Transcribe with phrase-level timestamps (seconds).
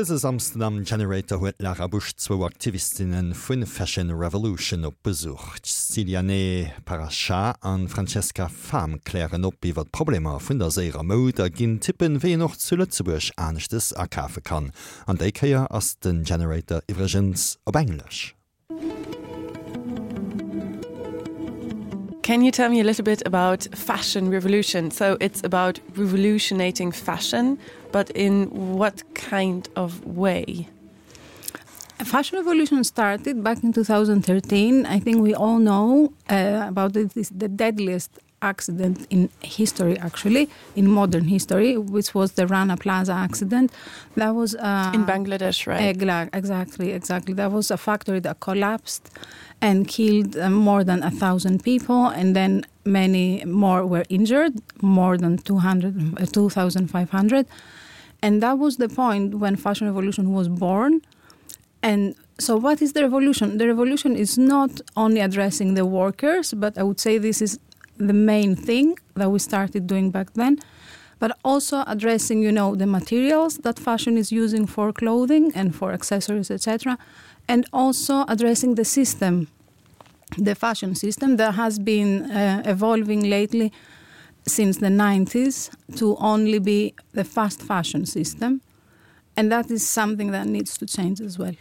[0.00, 5.66] Dëses Amsterdam Generator huet Lara Busch zwo Aktivistinnen vun Fashion Revolution op besucht.
[5.66, 11.82] Siliané Paracha an Francesca Fam klären op iwwer Probleme vun der séer Mod a ginn
[11.84, 14.72] Tippen wéi noch zu Lützeburg anechtes erkafe kann.
[15.04, 18.39] An déikeier ass den Generator iwregens op englisch.
[22.30, 24.92] Can you tell me a little bit about fashion revolution?
[24.92, 27.58] So it's about revolutionating fashion,
[27.90, 30.68] but in what kind of way?
[32.04, 34.86] Fashion revolution started back in 2013.
[34.86, 40.88] I think we all know uh, about this, the deadliest accident in history actually in
[40.90, 43.72] modern history which was the Rana Plaza accident.
[44.16, 45.82] That was uh, in Bangladesh right.
[46.32, 47.34] Exactly exactly.
[47.34, 49.10] That was a factory that collapsed
[49.60, 55.18] and killed uh, more than a thousand people and then many more were injured more
[55.18, 57.46] than 200 uh, 2500
[58.22, 61.00] and that was the point when fashion revolution was born.
[61.82, 63.56] And so what is the revolution?
[63.56, 67.58] The revolution is not only addressing the workers but i would say this is
[68.00, 70.58] the main thing that we started doing back then
[71.18, 75.92] but also addressing you know the materials that fashion is using for clothing and for
[75.92, 76.98] accessories etc
[77.48, 79.48] and also addressing the system
[80.38, 83.72] the fashion system that has been uh, evolving lately
[84.46, 88.60] since the 90s to only be the fast fashion system
[89.36, 91.54] and that is something that needs to change as well.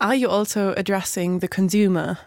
[0.00, 2.18] Are you also addressing the consumer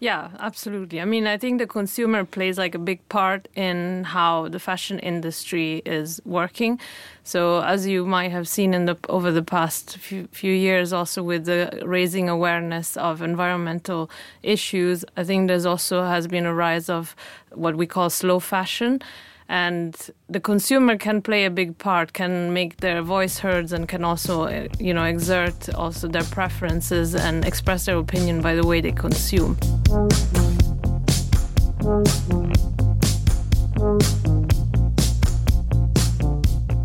[0.00, 1.00] Yeah, absolutely.
[1.00, 4.98] I mean, I think the consumer plays like a big part in how the fashion
[5.00, 6.78] industry is working.
[7.24, 11.44] So as you might have seen in the, over the past few, years also with
[11.44, 14.10] the raising awareness of environmental
[14.42, 17.14] issues, I think there's also has been a rise of
[17.52, 19.02] what we call slow fashion
[19.48, 24.04] and the consumer can play a big part can make their voice heard and can
[24.04, 28.80] also uh, you know exert also their preferences and express their opinion by the way
[28.80, 29.56] they consume.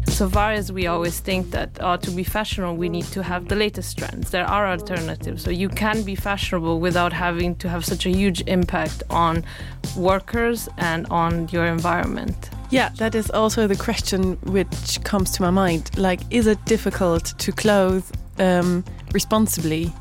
[0.07, 3.49] So far as we always think that oh, to be fashionable we need to have
[3.49, 4.29] the latest trends.
[4.29, 5.43] There are alternatives.
[5.43, 9.43] So you can be fashionable without having to have such a huge impact on
[9.97, 15.51] workers and on your environment yeah that is also the question which comes to my
[15.51, 15.91] mind.
[15.95, 18.05] Like is it difficult to clothe
[18.39, 19.93] um, responsibly?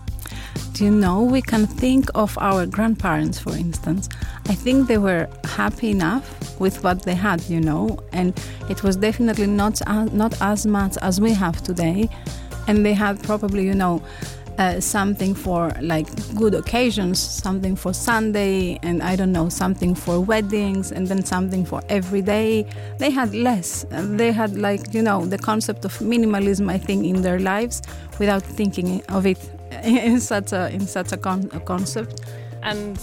[0.73, 4.09] Do you know we can think of our grandparents for instance.
[4.49, 6.27] I think they were happy enough
[6.59, 8.33] with what they had you know and
[8.71, 12.09] it was definitely not uh, not as much as we have today.
[12.69, 14.03] And they had probably you know
[14.59, 20.21] uh, something for like good occasions something for Sunday and I don't know something for
[20.21, 22.67] weddings and then something for every day.
[22.99, 23.87] They had less.
[23.91, 27.83] They had like you know the concept of minimalism I think in their lives
[28.19, 29.39] without thinking of it
[29.85, 32.21] in such a in such a, con a concept.
[32.63, 32.99] And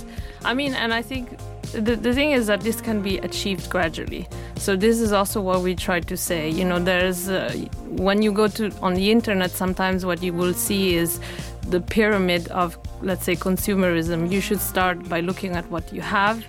[0.46, 1.30] I mean and I think
[1.74, 4.28] the, the thing is that this can be achieved gradually.
[4.56, 6.50] So this is also what we try to say.
[6.50, 7.54] You know there's uh,
[7.88, 11.20] when you go to on the internet sometimes what you will see is
[11.68, 14.32] the pyramid of let's say consumerism.
[14.32, 16.44] You should start by looking at what you have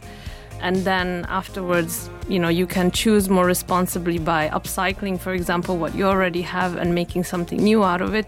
[0.63, 5.95] and then afterwards you know you can choose more responsibly by upcycling for example what
[5.95, 8.27] you already have and making something new out of it.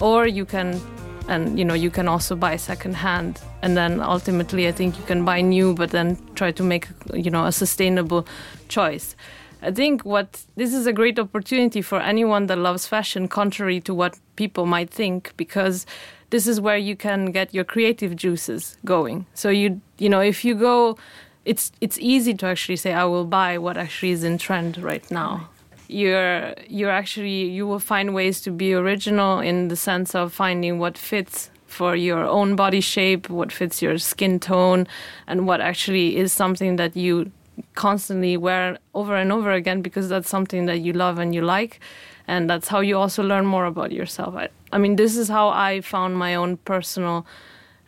[0.00, 0.80] Or you can
[1.30, 5.04] and you know you can also buy second hand and then ultimately I think you
[5.04, 8.26] can buy new but then try to make you know a sustainable
[8.68, 9.16] choice.
[9.62, 13.94] I think what this is a great opportunity for anyone that loves fashion contrary to
[13.94, 15.86] what people might think because
[16.30, 19.26] this is where you can get your creative juices going.
[19.34, 20.98] So you you know if you go
[21.44, 25.08] it's it's easy to actually say I will buy what actually is in trend right
[25.10, 25.48] now
[25.90, 30.78] you're you're actually you will find ways to be original in the sense of finding
[30.78, 34.86] what fits for your own body shape what fits your skin tone
[35.26, 37.30] and what actually is something that you
[37.74, 41.80] constantly wear over and over again because that's something that you love and you like
[42.28, 44.36] and that's how you also learn more about yourself.
[44.36, 47.26] I, I mean this is how I found my own personal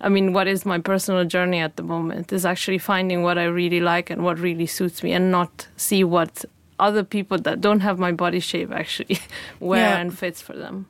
[0.01, 3.45] I mean what is my personal journey at the moment is actually finding what I
[3.45, 6.45] really like and what really suits me and not see what
[6.83, 9.19] other people that don't have my body shape actually
[9.61, 9.99] wear yeah.
[9.99, 10.87] and fits for them.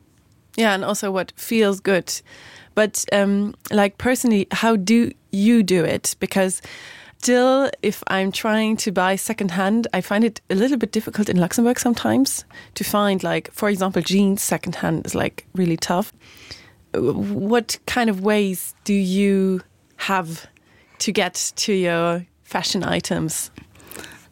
[0.56, 2.12] Yeah and also what feels good.
[2.75, 6.17] But um like personally how do you do it?
[6.19, 6.62] Because
[7.19, 11.29] still if i'm trying to buy second hand i find it a little bit difficult
[11.29, 12.44] in luxembourg sometimes
[12.75, 16.12] to find like for example jeans second hand is like really tough.
[16.94, 19.61] What kind of ways do you
[19.97, 20.47] have
[20.99, 23.50] to get to your fashion items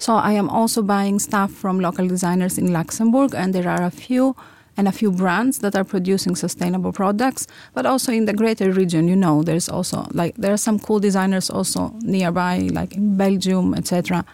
[0.00, 3.90] So I am also buying stuff from local designers in Luxembourg and there are a
[3.90, 4.34] few
[4.78, 9.08] and a few brands that are producing sustainable products but also in the greater region
[9.08, 13.74] you know there's also like there are some cool designers also nearby like in Belgium
[13.74, 14.24] etc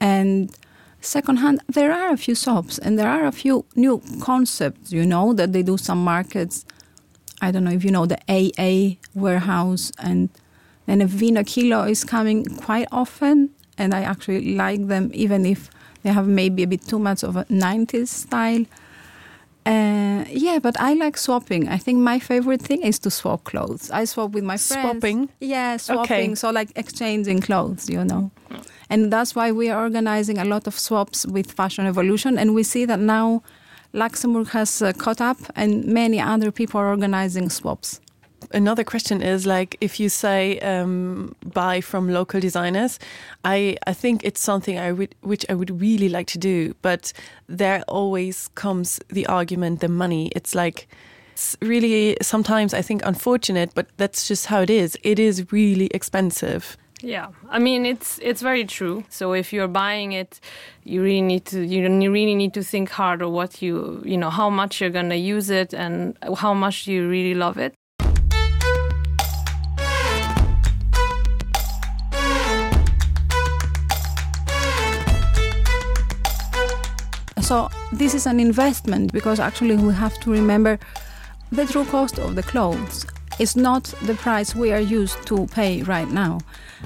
[0.00, 0.50] and
[1.00, 5.32] secondhand there are a few shops and there are a few new concepts you know
[5.32, 6.64] that they do some markets
[7.40, 10.28] I don't know if you know the AA warehouse and
[10.86, 15.70] then a Vinokilo is coming quite often and I actually like them even if
[16.02, 18.64] they have maybe a bit too much of a 90s style
[19.64, 21.68] Uh, yeah, but I like swapping.
[21.68, 23.90] I think my favorite thing is to swap clothes.
[23.92, 25.00] I swap with my friends.
[25.00, 25.28] Swapping?
[25.38, 26.30] Yeah, swapping.
[26.30, 26.34] Okay.
[26.34, 28.30] So like exchanging clothes, you know.
[28.90, 32.38] And that's why we are organizing a lot of swaps with Fashion Evolution.
[32.38, 33.42] And we see that now
[33.92, 38.00] Luxembourg has uh, caught up and many other people are organizing swaps
[38.52, 42.98] another question is like if you say um, buy from local designers
[43.44, 47.12] I, I think it's something I would which I would really like to do but
[47.48, 50.30] there always comes the argument the money.
[50.34, 50.88] It's like
[51.32, 54.98] it's really sometimes I think unfortunate but that's just how it is.
[55.02, 56.76] It is really expensive.
[57.00, 57.28] Yeah.
[57.50, 59.04] I mean it's it's very true.
[59.08, 60.40] So if you're buying it
[60.84, 64.30] you really need to you really need to think hard or what you you know
[64.30, 67.74] how much you're gonna use it and how much you really love it
[77.52, 80.78] So this is an investment because actually we have to remember
[81.50, 83.04] the true cost of the clothes
[83.38, 86.40] is not the price we are used to pay right now.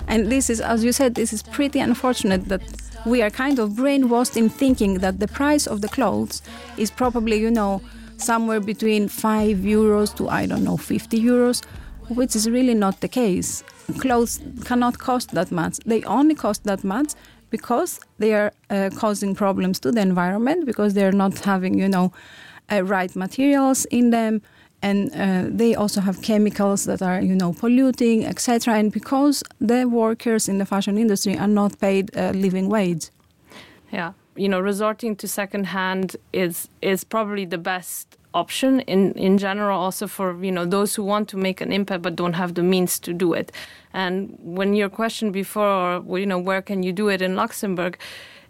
[0.08, 2.62] And this is as you said, this is pretty unfortunate that
[3.06, 6.42] we are kind of brainwashed in thinking that the price of the clothes
[6.76, 7.80] is probably you know
[8.16, 11.64] somewhere between five euros to I don't know 50 euros,
[12.08, 13.62] which is really not the case.
[13.98, 15.76] Clothes cannot cost that much.
[15.86, 17.12] They only cost that much
[17.50, 22.12] because they are uh, causing problems to the environment because they're not having you know
[22.72, 24.42] uh, right materials in them.
[24.82, 29.86] And uh, they also have chemicals that are you know polluting etc and because the
[29.86, 33.10] workers in the fashion industry are not paid a living wage.
[33.90, 34.12] Yeah.
[34.36, 40.06] You know resorting to secondhand is is probably the best option in in general also
[40.06, 42.98] for you know those who want to make an impact but don't have the means
[43.00, 43.52] to do it.
[43.92, 47.98] And when your question before you know where can you do it in Luxembourg?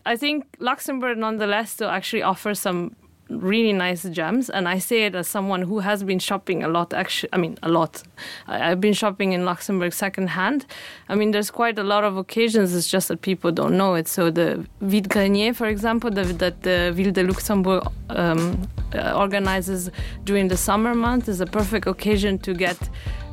[0.05, 2.95] I think Luxembourg nonetheless still actually offers some
[3.29, 6.95] really nice gems and I say it as someone who has been shopping a lot
[6.95, 8.03] actually I mean a lot.
[8.47, 10.67] I, I've been shopping in Luxembourg secondhand.
[11.09, 14.07] I mean there's quite a lot of occasions it's just that people don't know it.
[14.09, 18.63] So the Vide Grenier for example the, that the Ville de Luxembourg um,
[18.95, 19.91] uh, organizes
[20.25, 22.79] during the summer month is a perfect occasion to get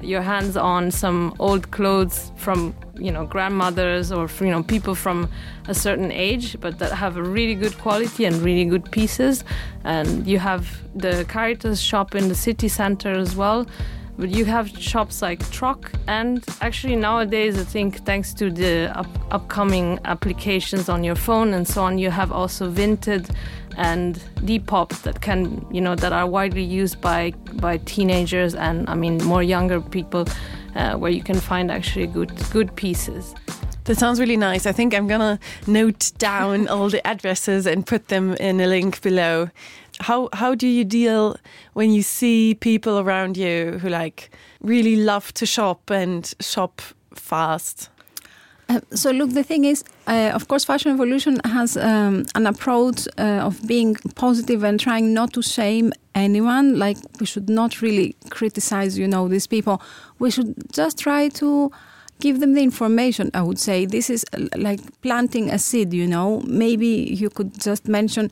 [0.03, 5.29] your hands on some old clothes from you know grandmothers or you know people from
[5.67, 9.43] a certain age but that have a really good quality and really good pieces.
[9.83, 10.65] And you have
[10.95, 13.67] the Caritas shop in the city center as well
[14.17, 19.07] but you have shops like Troc and actually nowadays I think thanks to the up
[19.31, 23.29] upcoming applications on your phone and so on you have also Vinted
[23.77, 28.89] and deep depops that can you know that are widely used by by teenagers and
[28.89, 30.25] I mean more younger people
[30.75, 33.35] uh, where you can find actually good good pieces.
[33.85, 34.65] That sounds really nice.
[34.65, 39.01] I think I'm gonna note down all the addresses and put them in a link
[39.01, 39.49] below.
[39.99, 41.35] How, how do you deal
[41.73, 46.81] when you see people around you who like really love to shop and shop
[47.13, 47.89] fast?
[48.69, 53.07] Uh, so look the thing is uh, of course fashion evolution has um, an approach
[53.17, 56.79] uh, of being positive and trying not to shame anyone.
[56.79, 59.81] Like we should not really criticize you know these people.
[60.19, 61.71] We should just try to
[62.19, 63.85] give them the information I would say.
[63.85, 66.41] This is like planting a seed you know.
[66.47, 68.31] Maybe you could just mention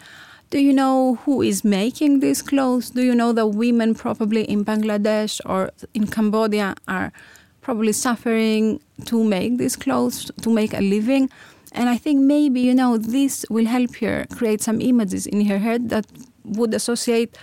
[0.51, 2.89] do you know who is making these clothes?
[2.89, 7.13] Do you know that women probably in Bangladesh or in Cambodia are
[7.61, 11.29] probably suffering to make these clothes to make a living.
[11.73, 15.59] And I think maybe you know this will help her create some images in her
[15.59, 16.05] head that
[16.43, 17.37] would associate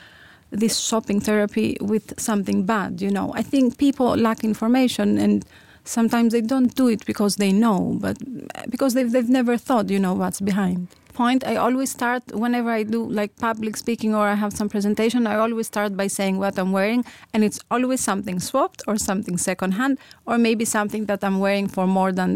[0.51, 3.33] this shopping therapy with something bad you know.
[3.35, 5.45] I think people lack information and
[5.85, 8.19] sometimes they don't do it because they know but
[8.71, 12.85] because they've, they've never thought you know what's behind point I always start whenever I
[12.85, 16.55] do like public speaking or I have some presentation I always start by saying what
[16.61, 21.39] I'm wearing and it's always something swapped or something secondhand or maybe something that I'm
[21.41, 22.31] wearing for more than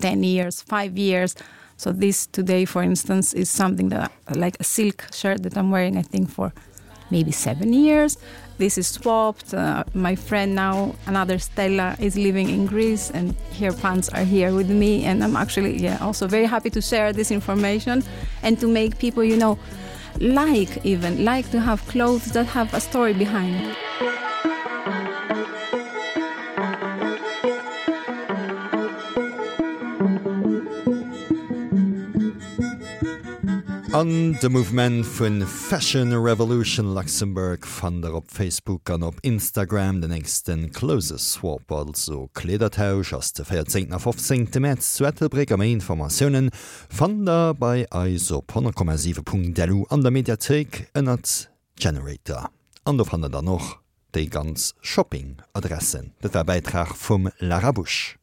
[0.00, 1.30] 10 years five years.
[1.76, 4.10] So this today for instance is something that
[4.44, 6.54] like a silk shirt that I'm wearing I think for
[7.10, 8.16] maybe seven years
[8.62, 9.52] this is swapped.
[9.52, 14.54] Uh, my friend now another Stella is living in Greece and her pants are here
[14.54, 18.04] with me and I'm actually yeah also very happy to share this information
[18.44, 19.58] and to make people you know
[20.20, 23.76] like even like to have clothes that have a story behind
[33.92, 40.12] An de Movement vun Fashion Revolution Luxemburg fan der op Facebook an op Instagram den
[40.12, 43.92] engsten closes Swap also Kledertausch ass de 14.
[43.92, 44.48] auf 15.
[44.60, 46.48] März Zwettelbrig am Informationoen
[46.88, 52.48] fan der bei Eis op 10,7.delu an der Mediathek ënnert Generator.
[52.84, 53.82] An der fanne da noch
[54.14, 58.16] déi ganz Shoppingadressen, dat der Beitrag vum Larabusch.